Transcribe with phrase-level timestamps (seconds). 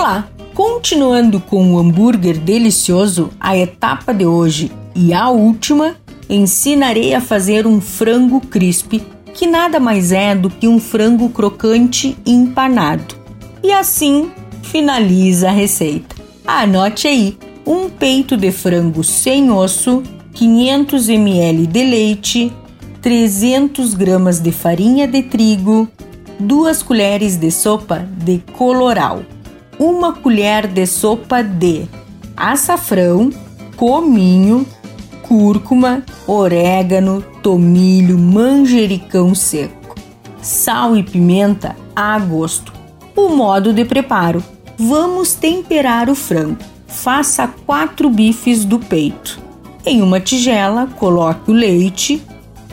[0.00, 0.30] Olá!
[0.54, 5.94] Continuando com o hambúrguer delicioso, a etapa de hoje e a última,
[6.26, 8.94] ensinarei a fazer um frango crisp,
[9.34, 13.14] que nada mais é do que um frango crocante empanado.
[13.62, 14.30] E assim
[14.62, 16.16] finaliza a receita.
[16.46, 17.36] Anote aí:
[17.66, 22.50] um peito de frango sem osso, 500 ml de leite,
[23.02, 25.86] 300 gramas de farinha de trigo,
[26.38, 29.20] 2 colheres de sopa de coloral,
[29.80, 31.88] uma colher de sopa de
[32.36, 33.30] açafrão,
[33.76, 34.66] cominho,
[35.22, 39.94] cúrcuma, orégano, tomilho, manjericão seco,
[40.42, 42.74] sal e pimenta a gosto.
[43.16, 44.44] O modo de preparo:
[44.76, 46.58] vamos temperar o frango.
[46.86, 49.40] Faça quatro bifes do peito.
[49.86, 52.22] Em uma tigela, coloque o leite,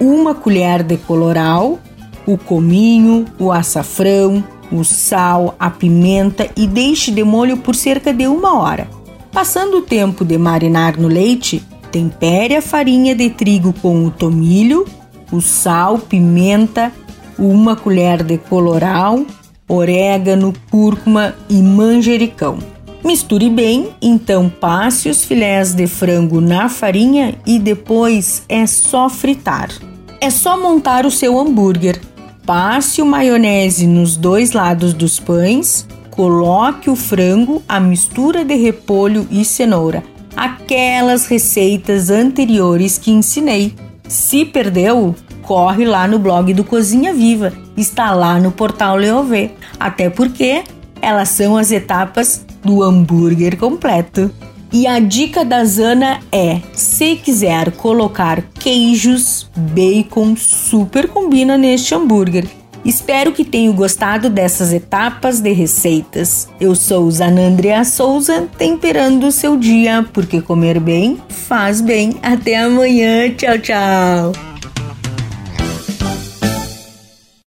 [0.00, 1.78] uma colher de coloral,
[2.24, 8.26] o cominho, o açafrão, o sal, a pimenta e deixe de molho por cerca de
[8.26, 8.88] uma hora.
[9.32, 14.86] Passando o tempo de marinar no leite, tempere a farinha de trigo com o tomilho,
[15.32, 16.92] o sal, pimenta,
[17.38, 19.24] uma colher de coloral,
[19.68, 22.58] orégano, cúrcuma e manjericão.
[23.04, 29.68] Misture bem, então passe os filés de frango na farinha e depois é só fritar.
[30.20, 32.00] É só montar o seu hambúrguer.
[32.46, 39.26] Passe o maionese nos dois lados dos pães, coloque o frango, a mistura de repolho
[39.30, 40.02] e cenoura,
[40.36, 43.74] aquelas receitas anteriores que ensinei.
[44.06, 50.10] Se perdeu, corre lá no blog do Cozinha Viva, está lá no portal Leovê, até
[50.10, 50.64] porque
[51.00, 54.30] elas são as etapas do hambúrguer completo.
[54.70, 62.46] E a dica da Zana é: se quiser colocar queijos, bacon super combina neste hambúrguer.
[62.84, 66.48] Espero que tenham gostado dessas etapas de receitas.
[66.60, 72.16] Eu sou Zanandria Souza, temperando o seu dia, porque comer bem faz bem.
[72.22, 74.53] Até amanhã, tchau, tchau!